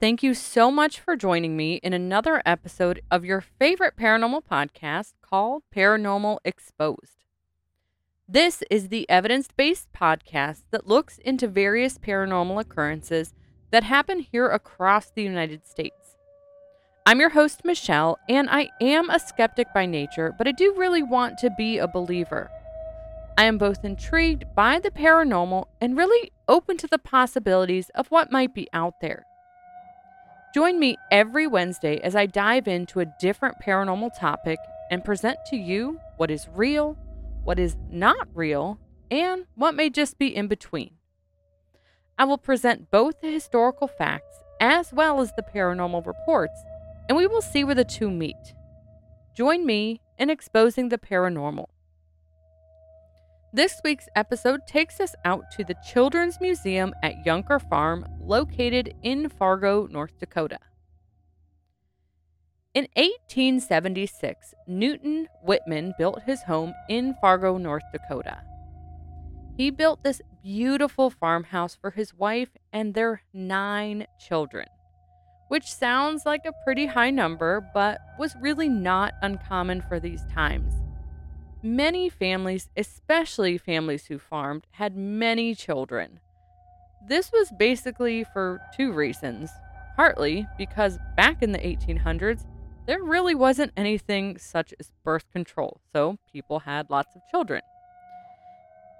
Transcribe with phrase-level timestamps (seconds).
[0.00, 5.12] Thank you so much for joining me in another episode of your favorite paranormal podcast
[5.20, 7.26] called Paranormal Exposed.
[8.26, 13.34] This is the evidence based podcast that looks into various paranormal occurrences
[13.72, 16.16] that happen here across the United States.
[17.04, 21.02] I'm your host, Michelle, and I am a skeptic by nature, but I do really
[21.02, 22.50] want to be a believer.
[23.36, 28.32] I am both intrigued by the paranormal and really open to the possibilities of what
[28.32, 29.26] might be out there.
[30.52, 34.58] Join me every Wednesday as I dive into a different paranormal topic
[34.90, 36.98] and present to you what is real,
[37.44, 38.80] what is not real,
[39.12, 40.90] and what may just be in between.
[42.18, 46.60] I will present both the historical facts as well as the paranormal reports,
[47.08, 48.54] and we will see where the two meet.
[49.36, 51.66] Join me in exposing the paranormal.
[53.52, 59.28] This week's episode takes us out to the Children's Museum at Yunker Farm, located in
[59.28, 60.60] Fargo, North Dakota.
[62.74, 68.40] In 1876, Newton Whitman built his home in Fargo, North Dakota.
[69.56, 74.68] He built this beautiful farmhouse for his wife and their nine children,
[75.48, 80.72] which sounds like a pretty high number, but was really not uncommon for these times.
[81.62, 86.20] Many families, especially families who farmed, had many children.
[87.06, 89.50] This was basically for two reasons.
[89.96, 92.46] Partly because back in the 1800s,
[92.86, 97.60] there really wasn't anything such as birth control, so people had lots of children.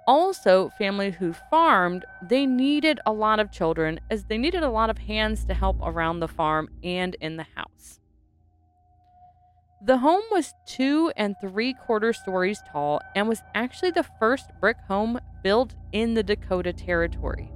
[0.05, 4.89] Also, families who farmed, they needed a lot of children as they needed a lot
[4.91, 8.00] of hands to help around the farm and in the house.
[9.83, 14.77] The home was two and three quarter stories tall and was actually the first brick
[14.87, 17.51] home built in the Dakota Territory.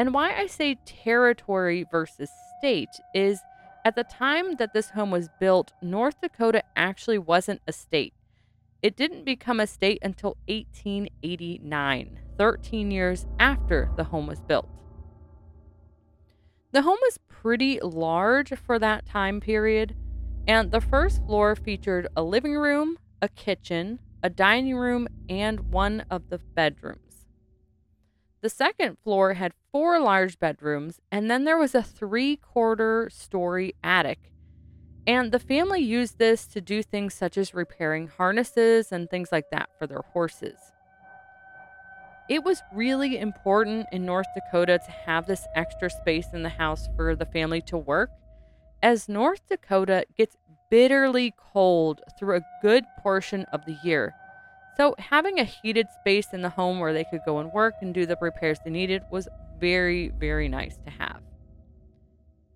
[0.00, 2.28] And why I say territory versus
[2.58, 3.38] state is
[3.84, 8.14] at the time that this home was built, North Dakota actually wasn't a state.
[8.82, 14.68] It didn't become a state until 1889, 13 years after the home was built.
[16.72, 19.94] The home was pretty large for that time period
[20.46, 26.04] and the first floor featured a living room, a kitchen, a dining room, and one
[26.10, 27.26] of the bedrooms.
[28.40, 33.74] The second floor had four large bedrooms, and then there was a three quarter story
[33.84, 34.32] attic.
[35.06, 39.50] And the family used this to do things such as repairing harnesses and things like
[39.50, 40.58] that for their horses.
[42.28, 46.88] It was really important in North Dakota to have this extra space in the house
[46.96, 48.10] for the family to work
[48.82, 50.36] as North Dakota gets
[50.70, 54.14] bitterly cold through a good portion of the year.
[54.76, 57.92] So, having a heated space in the home where they could go and work and
[57.92, 59.28] do the repairs they needed was
[59.60, 61.20] very, very nice to have.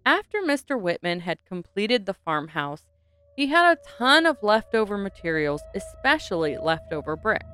[0.07, 0.81] After Mr.
[0.81, 2.87] Whitman had completed the farmhouse,
[3.37, 7.45] he had a ton of leftover materials, especially leftover bricks.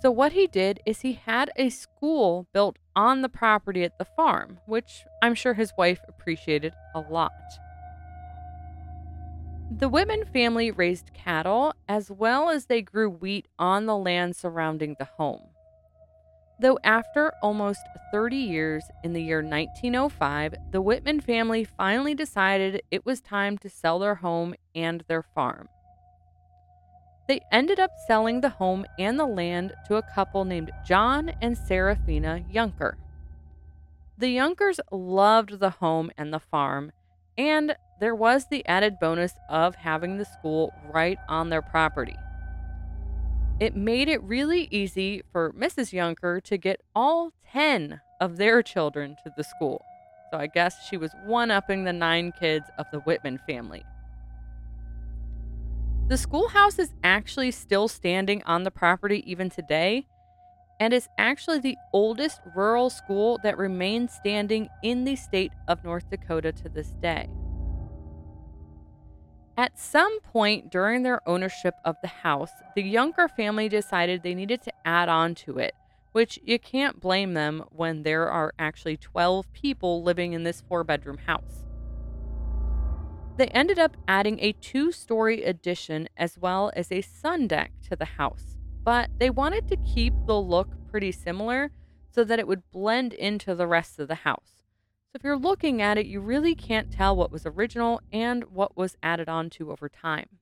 [0.00, 4.04] So, what he did is he had a school built on the property at the
[4.04, 7.30] farm, which I'm sure his wife appreciated a lot.
[9.70, 14.96] The Whitman family raised cattle as well as they grew wheat on the land surrounding
[14.98, 15.42] the home.
[16.58, 17.80] Though after almost
[18.12, 23.68] 30 years in the year 1905, the Whitman family finally decided it was time to
[23.68, 25.68] sell their home and their farm.
[27.28, 31.58] They ended up selling the home and the land to a couple named John and
[31.58, 32.94] Seraphina Yunker.
[34.16, 36.92] The Yunkers loved the home and the farm,
[37.36, 42.16] and there was the added bonus of having the school right on their property.
[43.58, 45.92] It made it really easy for Mrs.
[45.92, 49.82] Yunker to get all 10 of their children to the school.
[50.30, 53.84] So I guess she was one upping the nine kids of the Whitman family.
[56.08, 60.06] The schoolhouse is actually still standing on the property even today,
[60.78, 66.08] and is actually the oldest rural school that remains standing in the state of North
[66.08, 67.28] Dakota to this day.
[69.56, 74.62] At some point during their ownership of the house, the Yunker family decided they needed
[74.62, 75.74] to add on to it,
[76.12, 80.84] which you can't blame them when there are actually 12 people living in this four
[80.84, 81.65] bedroom house.
[83.36, 87.94] They ended up adding a two story addition as well as a sun deck to
[87.94, 91.70] the house, but they wanted to keep the look pretty similar
[92.10, 94.62] so that it would blend into the rest of the house.
[95.12, 98.74] So if you're looking at it, you really can't tell what was original and what
[98.74, 100.38] was added on to over time.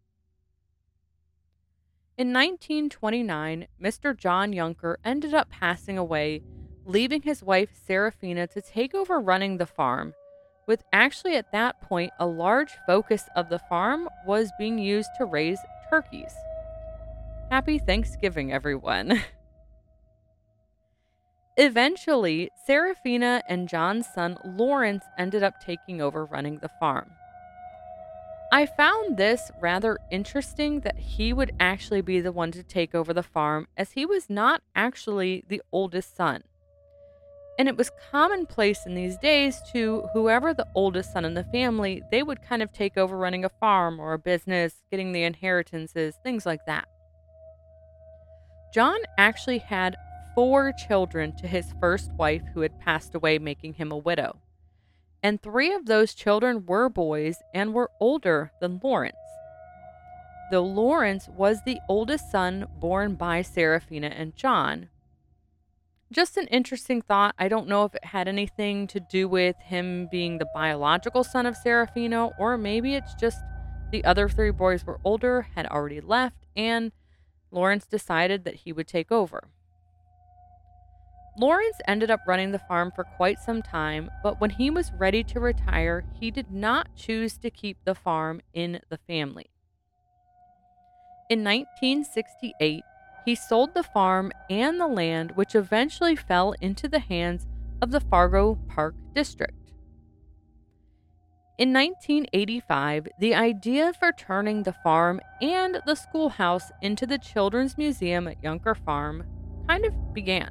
[2.16, 4.16] In 1929, Mr.
[4.16, 6.42] John Yunker ended up passing away,
[6.84, 10.14] leaving his wife Seraphina to take over running the farm
[10.66, 15.24] with actually at that point a large focus of the farm was being used to
[15.24, 15.58] raise
[15.90, 16.34] turkeys.
[17.50, 19.22] Happy Thanksgiving, everyone.
[21.56, 27.12] Eventually, Serafina and John's son Lawrence ended up taking over running the farm.
[28.52, 33.12] I found this rather interesting that he would actually be the one to take over
[33.12, 36.44] the farm, as he was not actually the oldest son.
[37.58, 42.02] And it was commonplace in these days to whoever the oldest son in the family,
[42.10, 46.16] they would kind of take over running a farm or a business, getting the inheritances,
[46.24, 46.88] things like that.
[48.74, 49.94] John actually had
[50.34, 54.40] four children to his first wife who had passed away, making him a widow.
[55.22, 59.16] And three of those children were boys and were older than Lawrence.
[60.50, 64.88] Though Lawrence was the oldest son born by Serafina and John,
[66.12, 67.34] just an interesting thought.
[67.38, 71.46] I don't know if it had anything to do with him being the biological son
[71.46, 73.38] of Serafina, or maybe it's just
[73.90, 76.92] the other three boys were older, had already left, and
[77.50, 79.48] Lawrence decided that he would take over.
[81.36, 85.24] Lawrence ended up running the farm for quite some time, but when he was ready
[85.24, 89.46] to retire, he did not choose to keep the farm in the family.
[91.28, 92.82] In 1968,
[93.24, 97.46] he sold the farm and the land, which eventually fell into the hands
[97.80, 99.54] of the Fargo Park District.
[101.56, 108.26] In 1985, the idea for turning the farm and the schoolhouse into the Children's Museum
[108.26, 109.24] at Yunker Farm
[109.68, 110.50] kind of began.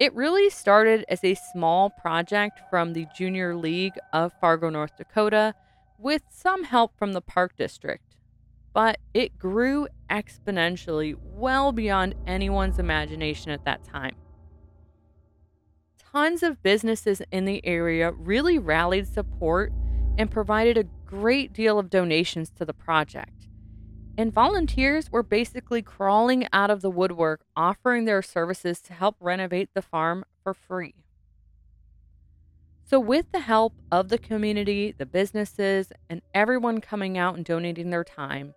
[0.00, 5.54] It really started as a small project from the Junior League of Fargo, North Dakota,
[5.96, 8.11] with some help from the Park District
[8.72, 14.14] but it grew exponentially well beyond anyone's imagination at that time.
[15.98, 19.72] Tons of businesses in the area really rallied support
[20.18, 23.48] and provided a great deal of donations to the project.
[24.18, 29.70] And volunteers were basically crawling out of the woodwork offering their services to help renovate
[29.74, 30.94] the farm for free.
[32.84, 37.88] So, with the help of the community, the businesses, and everyone coming out and donating
[37.88, 38.54] their time,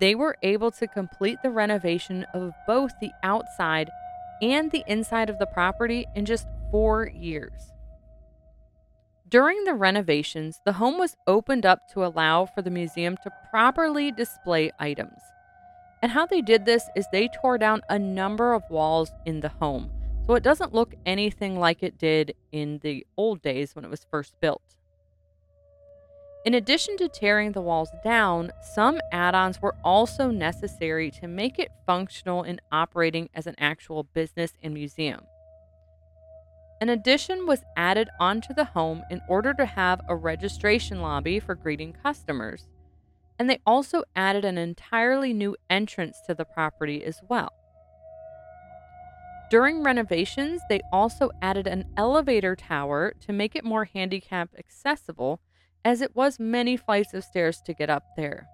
[0.00, 3.90] they were able to complete the renovation of both the outside
[4.42, 7.72] and the inside of the property in just four years.
[9.28, 14.12] During the renovations, the home was opened up to allow for the museum to properly
[14.12, 15.20] display items.
[16.02, 19.48] And how they did this is they tore down a number of walls in the
[19.48, 19.90] home,
[20.26, 24.06] so it doesn't look anything like it did in the old days when it was
[24.10, 24.76] first built.
[26.46, 31.58] In addition to tearing the walls down, some add ons were also necessary to make
[31.58, 35.22] it functional in operating as an actual business and museum.
[36.80, 41.56] An addition was added onto the home in order to have a registration lobby for
[41.56, 42.68] greeting customers,
[43.40, 47.50] and they also added an entirely new entrance to the property as well.
[49.50, 55.40] During renovations, they also added an elevator tower to make it more handicap accessible
[55.86, 58.48] as it was many flights of stairs to get up there.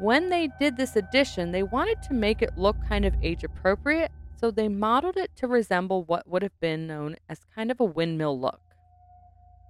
[0.00, 4.10] When they did this addition, they wanted to make it look kind of age appropriate,
[4.36, 7.84] so they modeled it to resemble what would have been known as kind of a
[7.84, 8.60] windmill look.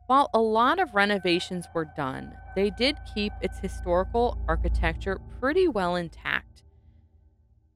[0.07, 5.97] While a lot of renovations were done, they did keep its historical architecture pretty well
[5.97, 6.63] intact.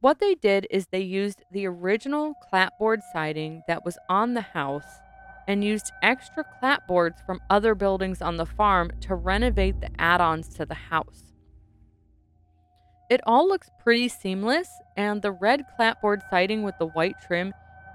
[0.00, 5.00] What they did is they used the original clapboard siding that was on the house
[5.46, 10.48] and used extra clapboards from other buildings on the farm to renovate the add ons
[10.54, 11.32] to the house.
[13.10, 17.52] It all looks pretty seamless, and the red clapboard siding with the white trim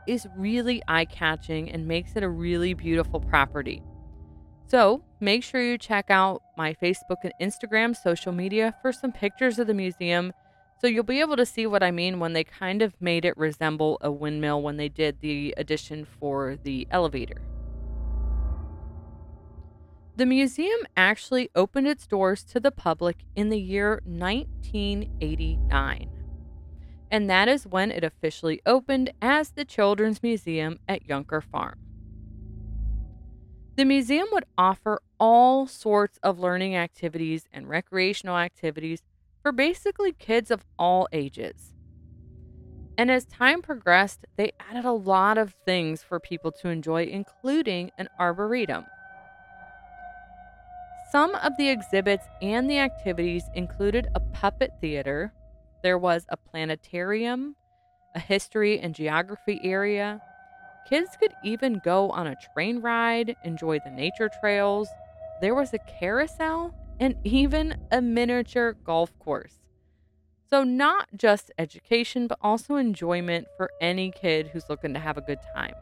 [0.08, 3.82] is really eye catching and makes it a really beautiful property.
[4.68, 9.58] So, make sure you check out my Facebook and Instagram social media for some pictures
[9.58, 10.32] of the museum
[10.80, 13.38] so you'll be able to see what I mean when they kind of made it
[13.38, 17.42] resemble a windmill when they did the addition for the elevator.
[20.16, 26.10] The museum actually opened its doors to the public in the year 1989.
[27.12, 31.80] And that is when it officially opened as the Children's Museum at Yunker Farm.
[33.76, 39.04] The museum would offer all sorts of learning activities and recreational activities
[39.42, 41.74] for basically kids of all ages.
[42.98, 47.92] And as time progressed, they added a lot of things for people to enjoy, including
[47.98, 48.86] an arboretum.
[51.12, 55.34] Some of the exhibits and the activities included a puppet theater,
[55.82, 57.56] there was a planetarium,
[58.16, 60.22] a history and geography area,
[60.90, 64.88] Kids could even go on a train ride, enjoy the nature trails.
[65.40, 69.60] There was a carousel and even a miniature golf course.
[70.50, 75.22] So, not just education, but also enjoyment for any kid who's looking to have a
[75.22, 75.76] good time.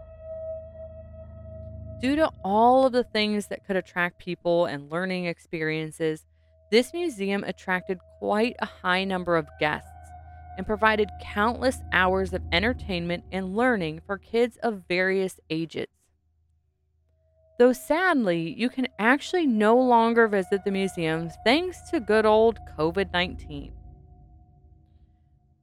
[2.02, 6.26] Due to all of the things that could attract people and learning experiences,
[6.70, 9.90] this museum attracted quite a high number of guests
[10.58, 15.88] and provided countless hours of entertainment and learning for kids of various ages.
[17.58, 23.12] Though sadly, you can actually no longer visit the museum thanks to good old COVID
[23.12, 23.74] 19.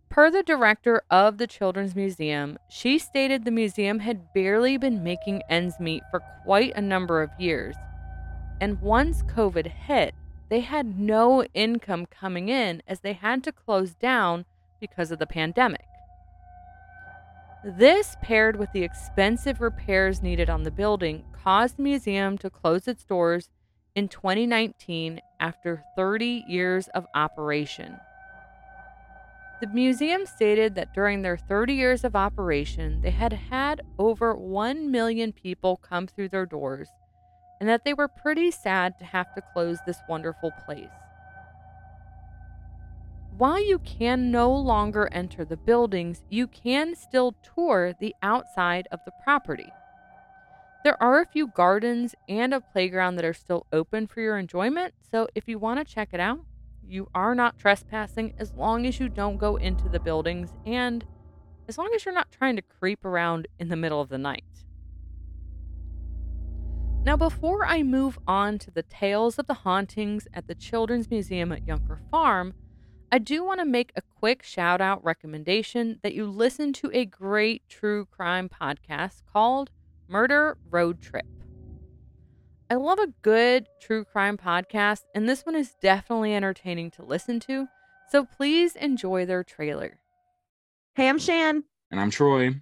[0.09, 5.43] Per the director of the Children's Museum, she stated the museum had barely been making
[5.49, 7.77] ends meet for quite a number of years.
[8.61, 10.15] And once COVID hit,
[10.51, 14.45] they had no income coming in as they had to close down
[14.81, 15.85] because of the pandemic.
[17.67, 22.87] This, paired with the expensive repairs needed on the building, caused the museum to close
[22.87, 23.49] its doors
[23.95, 27.97] in 2019 after 30 years of operation.
[29.63, 34.91] The museum stated that during their 30 years of operation, they had had over 1
[34.91, 36.89] million people come through their doors
[37.61, 40.91] and that they were pretty sad to have to close this wonderful place.
[43.37, 49.01] While you can no longer enter the buildings, you can still tour the outside of
[49.05, 49.73] the property.
[50.85, 54.95] There are a few gardens and a playground that are still open for your enjoyment,
[55.11, 56.45] so if you want to check it out,
[56.87, 61.05] you are not trespassing as long as you don't go into the buildings and
[61.67, 64.45] as long as you're not trying to creep around in the middle of the night.
[67.03, 71.51] Now, before I move on to the tales of the hauntings at the Children's Museum
[71.51, 72.55] at Yunker Farm,
[73.15, 77.05] I do want to make a quick shout out recommendation that you listen to a
[77.05, 79.71] great true crime podcast called
[80.09, 81.25] Murder Road Trip.
[82.69, 87.39] I love a good true crime podcast, and this one is definitely entertaining to listen
[87.39, 87.69] to.
[88.11, 90.01] So please enjoy their trailer.
[90.97, 91.63] Hey, I'm Shan.
[91.93, 92.61] And I'm Troy.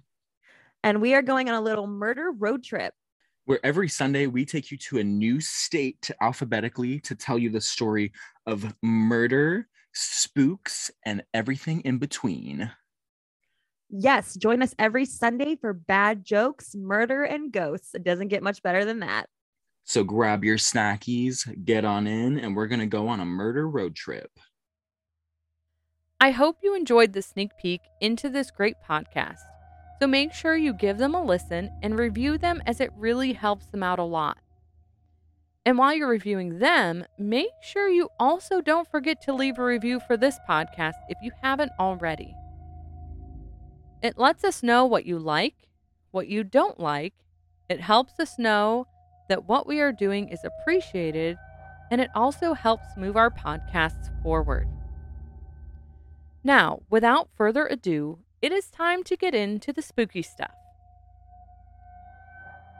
[0.83, 2.93] And we are going on a little murder road trip.
[3.45, 7.59] Where every Sunday we take you to a new state alphabetically to tell you the
[7.59, 8.11] story
[8.45, 12.71] of murder, spooks, and everything in between.
[13.89, 17.93] Yes, join us every Sunday for bad jokes, murder, and ghosts.
[17.93, 19.27] It doesn't get much better than that.
[19.83, 23.69] So grab your snackies, get on in, and we're going to go on a murder
[23.69, 24.31] road trip.
[26.19, 29.41] I hope you enjoyed the sneak peek into this great podcast.
[29.99, 33.67] So make sure you give them a listen and review them as it really helps
[33.67, 34.37] them out a lot.
[35.65, 40.01] And while you're reviewing them, make sure you also don't forget to leave a review
[40.01, 42.35] for this podcast if you haven't already.
[44.01, 45.55] It lets us know what you like,
[46.11, 47.13] what you don't like.
[47.69, 48.87] It helps us know
[49.29, 51.37] that what we are doing is appreciated,
[51.89, 54.67] and it also helps move our podcasts forward.
[56.43, 60.51] Now, without further ado, it is time to get into the spooky stuff.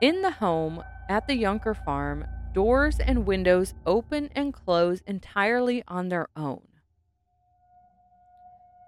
[0.02, 6.10] In the home at the Yunker farm, doors and windows open and close entirely on
[6.10, 6.62] their own.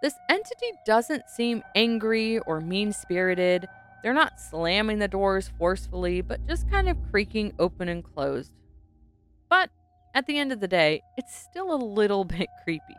[0.01, 3.67] This entity doesn't seem angry or mean spirited.
[4.03, 8.51] They're not slamming the doors forcefully, but just kind of creaking open and closed.
[9.49, 9.71] But
[10.13, 12.95] at the end of the day, it's still a little bit creepy.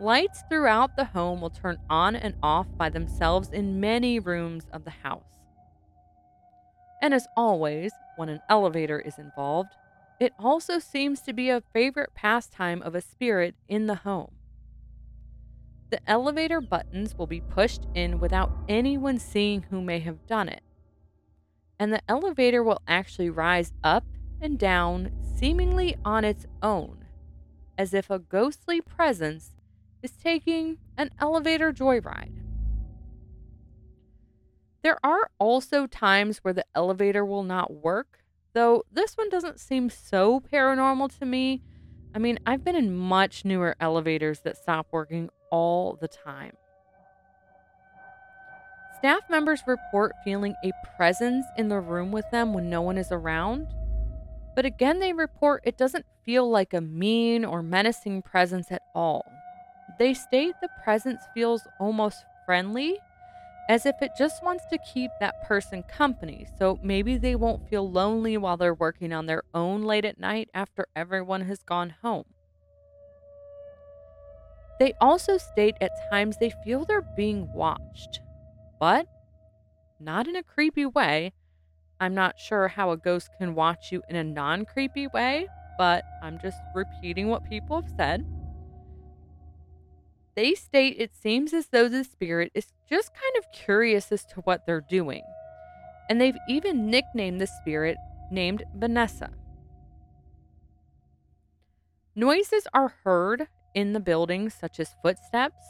[0.00, 4.84] Lights throughout the home will turn on and off by themselves in many rooms of
[4.84, 5.24] the house.
[7.02, 9.70] And as always, when an elevator is involved,
[10.18, 14.32] it also seems to be a favorite pastime of a spirit in the home.
[15.90, 20.62] The elevator buttons will be pushed in without anyone seeing who may have done it.
[21.78, 24.04] And the elevator will actually rise up
[24.40, 27.04] and down seemingly on its own,
[27.78, 29.54] as if a ghostly presence
[30.02, 32.47] is taking an elevator joyride.
[34.88, 38.20] There are also times where the elevator will not work,
[38.54, 41.60] though this one doesn't seem so paranormal to me.
[42.14, 46.52] I mean, I've been in much newer elevators that stop working all the time.
[48.96, 53.12] Staff members report feeling a presence in the room with them when no one is
[53.12, 53.66] around.
[54.56, 59.30] But again, they report it doesn't feel like a mean or menacing presence at all.
[59.98, 62.98] They state the presence feels almost friendly,
[63.68, 67.90] as if it just wants to keep that person company, so maybe they won't feel
[67.90, 72.24] lonely while they're working on their own late at night after everyone has gone home.
[74.80, 78.20] They also state at times they feel they're being watched,
[78.80, 79.06] but
[80.00, 81.32] not in a creepy way.
[82.00, 86.04] I'm not sure how a ghost can watch you in a non creepy way, but
[86.22, 88.24] I'm just repeating what people have said.
[90.38, 94.40] They state it seems as though the spirit is just kind of curious as to
[94.42, 95.24] what they're doing,
[96.08, 97.96] and they've even nicknamed the spirit
[98.30, 99.30] named Vanessa.
[102.14, 105.64] Noises are heard in the buildings, such as footsteps,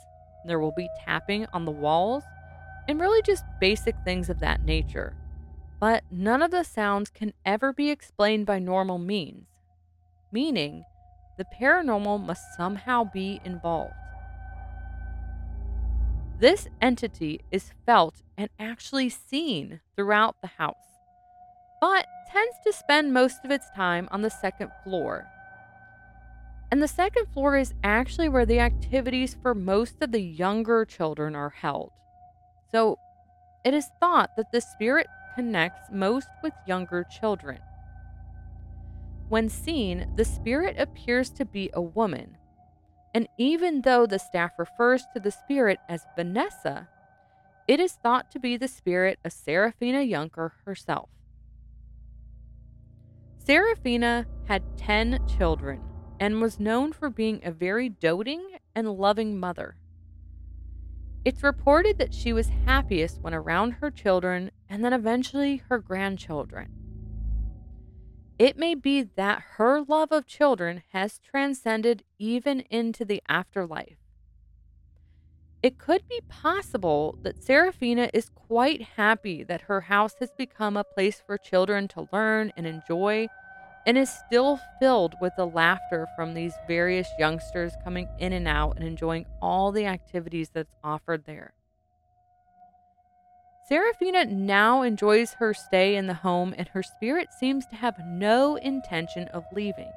[0.45, 2.25] there will be tapping on the walls,
[2.87, 5.17] and really just basic things of that nature.
[5.81, 9.47] But none of the sounds can ever be explained by normal means,
[10.31, 10.85] meaning
[11.39, 13.95] the paranormal must somehow be involved.
[16.39, 20.77] This entity is felt and actually seen throughout the house,
[21.81, 25.27] but tends to spend most of its time on the second floor
[26.71, 31.35] and the second floor is actually where the activities for most of the younger children
[31.35, 31.93] are held.
[32.71, 32.99] So
[33.65, 37.61] it is thought that the spirit connects most with younger children.
[39.29, 42.37] When seen, the spirit appears to be a woman.
[43.15, 46.89] And even though the staff refers to the spirit as Vanessa,
[47.67, 51.11] it is thought to be the spirit of Serafina Yunker herself.
[53.39, 55.81] Serafina had 10 children
[56.21, 58.43] and was known for being a very doting
[58.75, 59.77] and loving mother.
[61.25, 66.78] It's reported that she was happiest when around her children and then eventually her grandchildren.
[68.39, 73.99] It may be that her love of children has transcended even into the afterlife.
[75.61, 80.85] It could be possible that Serafina is quite happy that her house has become a
[80.85, 83.27] place for children to learn and enjoy
[83.85, 88.77] and is still filled with the laughter from these various youngsters coming in and out
[88.77, 91.55] and enjoying all the activities that's offered there.
[93.69, 98.57] Serafina now enjoys her stay in the home, and her spirit seems to have no
[98.57, 99.91] intention of leaving.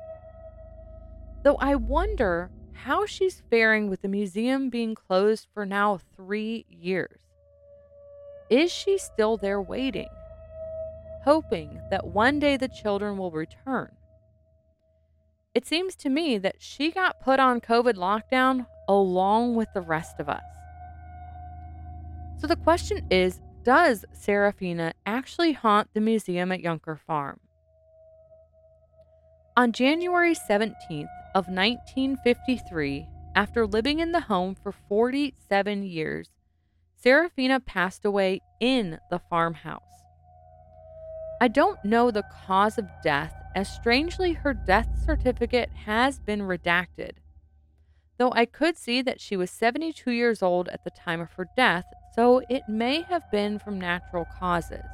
[1.44, 7.20] Though I wonder how she's faring with the museum being closed for now three years.
[8.50, 10.10] Is she still there waiting?
[11.24, 13.92] hoping that one day the children will return.
[15.54, 20.20] It seems to me that she got put on COVID lockdown along with the rest
[20.20, 20.44] of us.
[22.40, 27.40] So the question is Does Serafina actually haunt the museum at Yunker Farm?
[29.56, 36.30] On January 17th of 1953, after living in the home for 47 years,
[36.96, 39.82] Serafina passed away in the farmhouse.
[41.40, 47.12] I don't know the cause of death, as strangely her death certificate has been redacted.
[48.18, 51.48] Though I could see that she was 72 years old at the time of her
[51.56, 54.86] death, so it may have been from natural causes.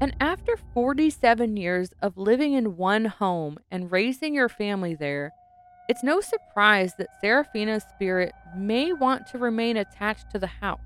[0.00, 5.32] And after 47 years of living in one home and raising your family there,
[5.88, 10.80] it's no surprise that Serafina's spirit may want to remain attached to the house.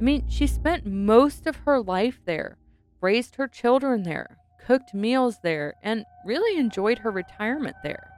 [0.00, 2.58] I mean, she spent most of her life there,
[3.00, 8.13] raised her children there, cooked meals there, and really enjoyed her retirement there.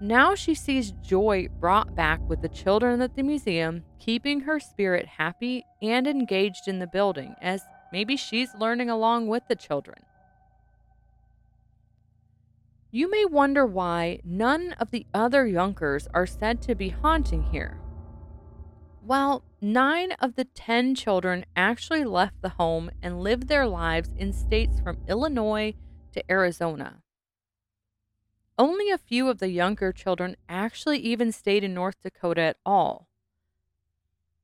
[0.00, 5.06] Now she sees joy brought back with the children at the museum, keeping her spirit
[5.06, 10.02] happy and engaged in the building, as maybe she's learning along with the children.
[12.90, 17.80] You may wonder why none of the other Yunkers are said to be haunting here.
[19.02, 24.32] Well, nine of the 10 children actually left the home and lived their lives in
[24.32, 25.74] states from Illinois
[26.12, 27.03] to Arizona.
[28.58, 33.08] Only a few of the younger children actually even stayed in North Dakota at all.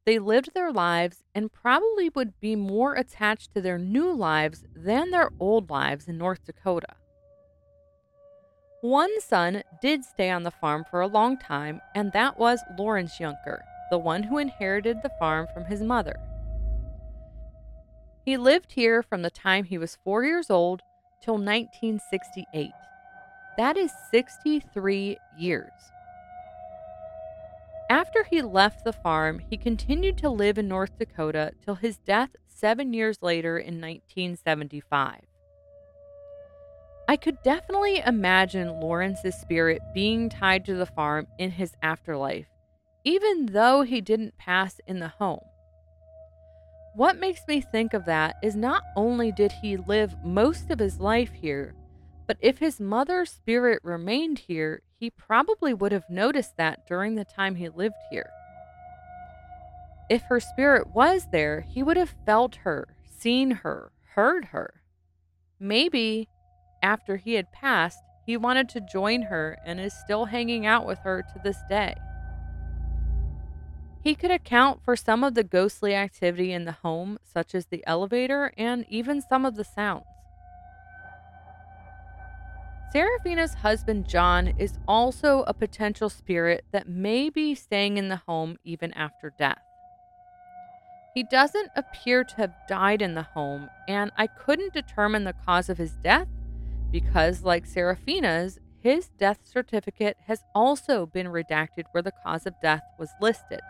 [0.05, 5.11] They lived their lives and probably would be more attached to their new lives than
[5.11, 6.95] their old lives in North Dakota.
[8.81, 13.19] One son did stay on the farm for a long time, and that was Lawrence
[13.19, 16.15] Yunker the one who inherited the farm from his mother.
[18.25, 20.83] He lived here from the time he was four years old
[21.21, 22.71] till 1968.
[23.61, 25.71] That is 63 years.
[27.91, 32.31] After he left the farm, he continued to live in North Dakota till his death
[32.47, 35.27] seven years later in 1975.
[37.07, 42.47] I could definitely imagine Lawrence's spirit being tied to the farm in his afterlife
[43.05, 45.45] even though he didn't pass in the home.
[46.95, 50.99] What makes me think of that is not only did he live most of his
[50.99, 51.75] life here,
[52.31, 57.25] but if his mother's spirit remained here, he probably would have noticed that during the
[57.25, 58.31] time he lived here.
[60.09, 64.81] If her spirit was there, he would have felt her, seen her, heard her.
[65.59, 66.29] Maybe
[66.81, 71.01] after he had passed, he wanted to join her and is still hanging out with
[71.01, 71.97] her to this day.
[74.05, 77.83] He could account for some of the ghostly activity in the home, such as the
[77.89, 80.05] elevator and even some of the sounds.
[82.93, 88.57] Serafina's husband John is also a potential spirit that may be staying in the home
[88.65, 89.63] even after death.
[91.15, 95.69] He doesn't appear to have died in the home, and I couldn't determine the cause
[95.69, 96.27] of his death
[96.91, 102.83] because, like Serafina's, his death certificate has also been redacted where the cause of death
[102.99, 103.61] was listed.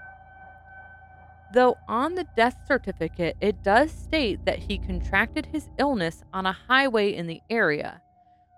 [1.53, 6.57] Though on the death certificate, it does state that he contracted his illness on a
[6.69, 8.01] highway in the area,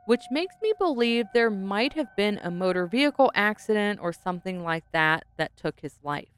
[0.05, 4.85] which makes me believe there might have been a motor vehicle accident or something like
[4.93, 6.29] that that took his life.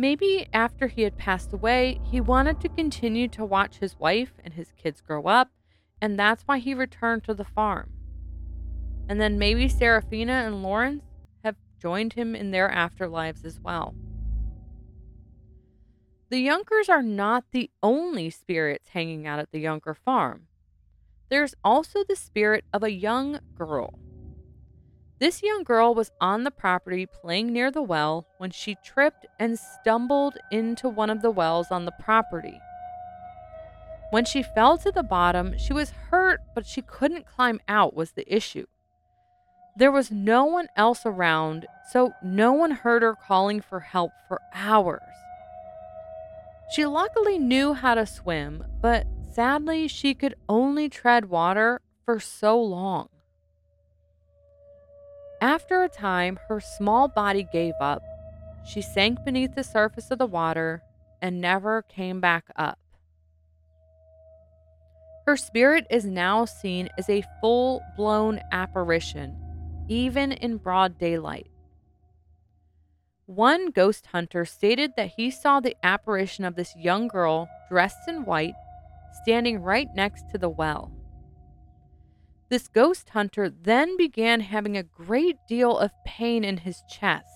[0.00, 4.54] Maybe after he had passed away, he wanted to continue to watch his wife and
[4.54, 5.50] his kids grow up,
[6.00, 7.90] and that's why he returned to the farm.
[9.08, 11.02] And then maybe Serafina and Lawrence
[11.42, 13.94] have joined him in their afterlives as well.
[16.30, 20.47] The Yunkers are not the only spirits hanging out at the Yunker farm.
[21.30, 23.98] There's also the spirit of a young girl.
[25.18, 29.58] This young girl was on the property playing near the well when she tripped and
[29.58, 32.60] stumbled into one of the wells on the property.
[34.10, 38.12] When she fell to the bottom, she was hurt, but she couldn't climb out, was
[38.12, 38.66] the issue.
[39.76, 44.40] There was no one else around, so no one heard her calling for help for
[44.54, 45.02] hours.
[46.74, 49.06] She luckily knew how to swim, but
[49.38, 53.08] sadly, she could only tread water for so long.
[55.40, 58.02] After a time, her small body gave up.
[58.66, 60.82] She sank beneath the surface of the water
[61.22, 62.80] and never came back up.
[65.24, 69.36] Her spirit is now seen as a full blown apparition,
[69.86, 71.46] even in broad daylight.
[73.26, 78.24] One ghost hunter stated that he saw the apparition of this young girl dressed in
[78.24, 78.54] white
[79.12, 80.92] standing right next to the well.
[82.48, 87.26] This ghost hunter then began having a great deal of pain in his chest.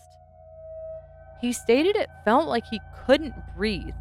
[1.40, 3.94] He stated it felt like he couldn't breathe,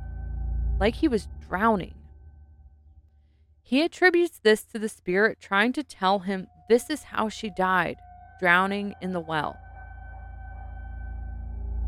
[0.79, 1.95] like he was drowning.
[3.61, 7.97] He attributes this to the spirit trying to tell him this is how she died,
[8.39, 9.57] drowning in the well.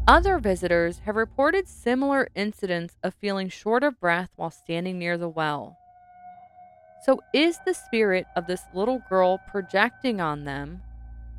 [0.05, 5.29] Other visitors have reported similar incidents of feeling short of breath while standing near the
[5.29, 5.77] well.
[7.05, 10.81] So, is the spirit of this little girl projecting on them,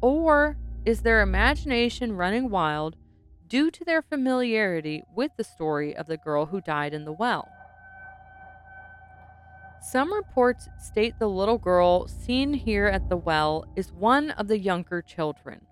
[0.00, 2.96] or is their imagination running wild
[3.46, 7.50] due to their familiarity with the story of the girl who died in the well?
[9.82, 14.58] Some reports state the little girl seen here at the well is one of the
[14.58, 15.66] Yunker children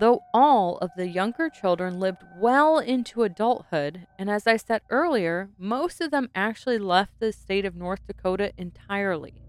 [0.00, 5.50] though all of the younger children lived well into adulthood, and as I said earlier,
[5.58, 9.42] most of them actually left the state of North Dakota entirely.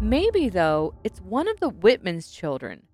[0.00, 2.88] Maybe, though, it's one of the Whitman's children.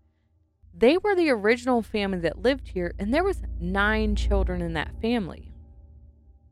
[0.74, 5.00] They were the original family that lived here, and there was nine children in that
[5.00, 5.52] family.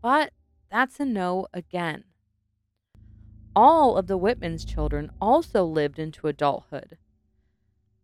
[0.03, 0.33] But
[0.71, 2.05] that's a no again.
[3.55, 6.99] All of the Whitman's children also lived into adulthood.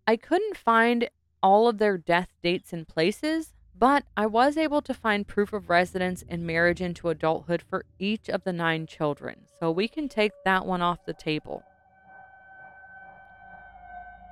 [0.06, 1.08] I couldn't find
[1.42, 5.70] all of their death dates and places, but I was able to find proof of
[5.70, 10.32] residence and marriage into adulthood for each of the nine children, so we can take
[10.44, 11.62] that one off the table.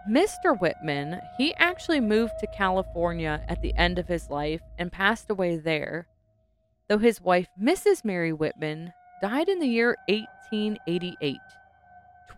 [0.08, 0.58] Mr.
[0.60, 5.56] Whitman, he actually moved to California at the end of his life and passed away
[5.56, 6.06] there,
[6.88, 8.04] though his wife, Mrs.
[8.04, 11.38] Mary Whitman, died in the year 1888.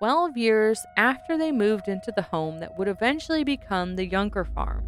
[0.02, 4.82] 12 years after they moved into the home that would eventually become the Yunker farm.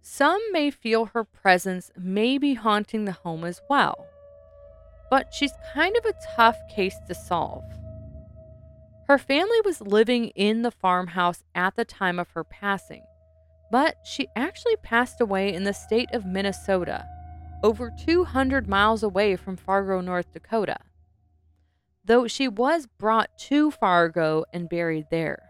[0.00, 4.06] Some may feel her presence may be haunting the home as well,
[5.10, 7.64] but she's kind of a tough case to solve.
[9.08, 13.02] Her family was living in the farmhouse at the time of her passing,
[13.70, 17.04] but she actually passed away in the state of Minnesota,
[17.62, 20.78] over 200 miles away from Fargo, North Dakota
[22.06, 25.42] though she was brought to Fargo and buried there.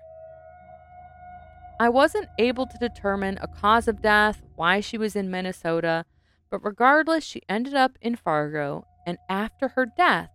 [1.79, 6.05] I wasn't able to determine a cause of death, why she was in Minnesota,
[6.51, 10.31] but regardless, she ended up in Fargo, and after her death,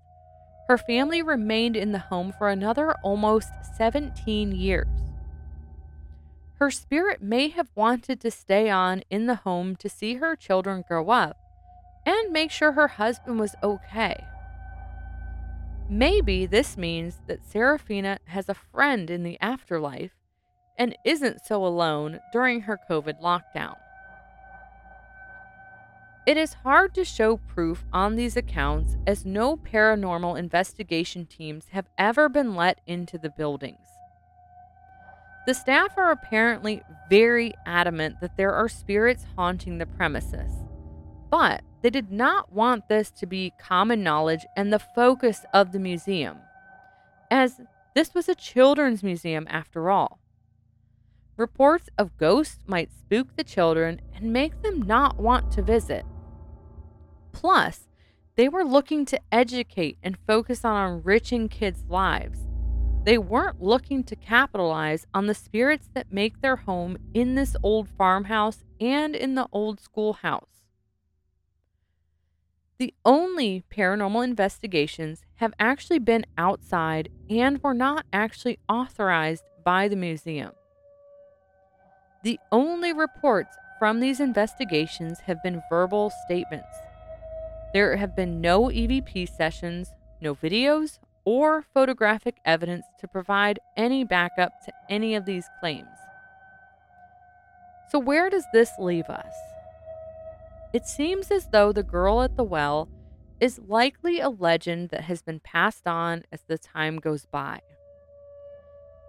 [0.67, 4.88] her family remained in the home for another almost 17 years.
[6.55, 10.84] her spirit may have wanted to stay on in the home to see her children
[10.88, 11.36] grow up
[12.05, 14.23] and make sure her husband was okay.
[15.93, 20.13] Maybe this means that Serafina has a friend in the afterlife
[20.77, 23.75] and isn't so alone during her COVID lockdown.
[26.25, 31.89] It is hard to show proof on these accounts as no paranormal investigation teams have
[31.97, 33.86] ever been let into the buildings.
[35.45, 40.54] The staff are apparently very adamant that there are spirits haunting the premises,
[41.32, 45.80] but they did not want this to be common knowledge and the focus of the
[45.80, 46.38] museum,
[47.32, 47.62] as
[47.96, 50.20] this was a children's museum after all.
[51.38, 56.06] Reports of ghosts might spook the children and make them not want to visit.
[57.32, 57.88] Plus,
[58.36, 62.39] they were looking to educate and focus on enriching kids' lives.
[63.04, 67.89] They weren't looking to capitalize on the spirits that make their home in this old
[67.89, 70.61] farmhouse and in the old schoolhouse.
[72.82, 79.96] The only paranormal investigations have actually been outside and were not actually authorized by the
[79.96, 80.54] museum.
[82.24, 86.76] The only reports from these investigations have been verbal statements.
[87.72, 94.54] There have been no EVP sessions, no videos, or photographic evidence to provide any backup
[94.65, 96.00] to any of these claims.
[97.91, 99.51] So, where does this leave us?
[100.73, 102.89] It seems as though the girl at the well
[103.41, 107.60] is likely a legend that has been passed on as the time goes by.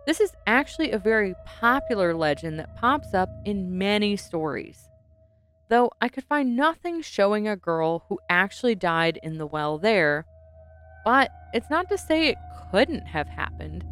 [0.06, 4.88] This is actually a very popular legend that pops up in many stories.
[5.68, 10.26] Though I could find nothing showing a girl who actually died in the well there,
[11.04, 12.38] but it's not to say it
[12.70, 13.84] couldn't have happened.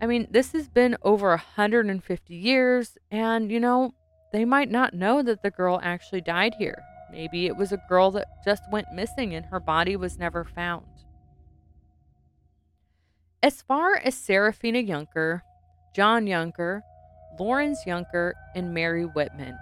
[0.00, 3.94] I mean, this has been over 150 years, and you know,
[4.32, 6.82] they might not know that the girl actually died here.
[7.10, 10.86] Maybe it was a girl that just went missing and her body was never found.
[13.42, 15.42] As far as Serafina Yunker,
[15.94, 16.82] John Yunker,
[17.38, 19.56] Lawrence Yunker, and Mary Whitman,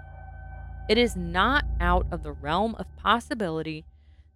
[0.89, 3.85] it is not out of the realm of possibility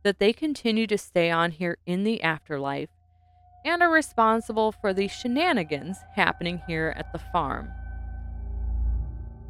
[0.03, 2.91] that they continue to stay on here in the afterlife
[3.65, 7.71] and are responsible for the shenanigans happening here at the farm.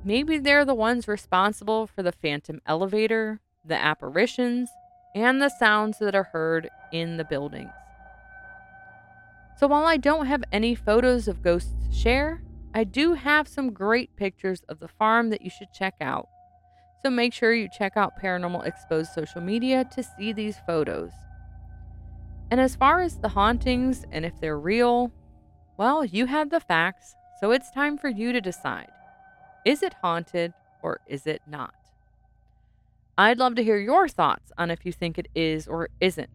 [0.04, 4.70] Maybe they're the ones responsible for the phantom elevator, the apparitions,
[5.14, 7.70] and the sounds that are heard in the buildings.
[9.58, 12.42] So while I don't have any photos of ghosts to share,
[12.72, 16.28] I do have some great pictures of the farm that you should check out.
[17.02, 21.10] So make sure you check out Paranormal Exposed social media to see these photos.
[22.50, 25.12] And as far as the hauntings and if they're real,
[25.76, 28.90] well, you have the facts, so it's time for you to decide.
[29.64, 31.74] Is it haunted or is it not?
[33.20, 36.30] I'd love to hear your thoughts on if you think it is or isn't.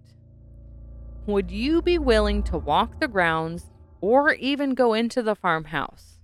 [1.25, 3.71] Would you be willing to walk the grounds
[4.01, 6.19] or even go into the farmhouse?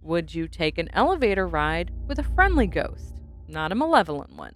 [0.00, 4.54] Would you take an elevator ride with a friendly ghost, not a malevolent one?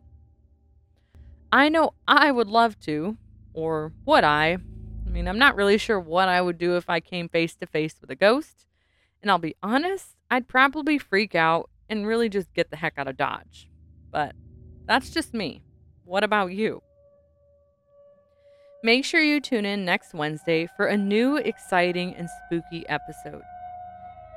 [1.52, 3.18] I know I would love to,
[3.52, 4.56] or would I?
[5.06, 7.66] I mean, I'm not really sure what I would do if I came face to
[7.66, 8.66] face with a ghost.
[9.20, 13.08] And I'll be honest, I'd probably freak out and really just get the heck out
[13.08, 13.68] of Dodge.
[14.10, 14.34] But
[14.86, 15.62] that's just me.
[16.04, 16.82] What about you?
[18.84, 23.42] Make sure you tune in next Wednesday for a new, exciting, and spooky episode.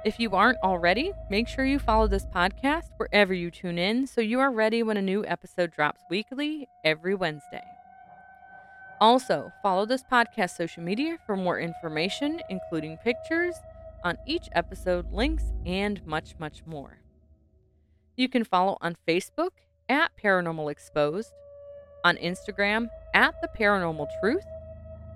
[0.06, 4.22] If you aren't already, make sure you follow this podcast wherever you tune in so
[4.22, 7.64] you are ready when a new episode drops weekly every Wednesday.
[9.02, 13.56] Also, follow this podcast social media for more information, including pictures
[14.04, 17.00] on each episode, links, and much, much more.
[18.16, 19.50] You can follow on Facebook
[19.90, 21.32] at Paranormal Exposed,
[22.04, 24.46] on Instagram at The Paranormal Truth,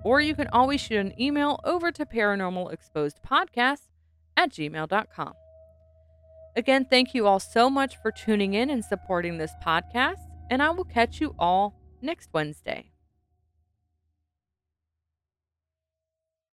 [0.04, 3.88] or you can always shoot an email over to Paranormal Exposed Podcast
[4.36, 5.34] at gmail.com.
[6.56, 10.70] Again, thank you all so much for tuning in and supporting this podcast, and I
[10.70, 12.89] will catch you all next Wednesday.